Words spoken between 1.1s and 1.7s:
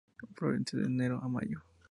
a mayo.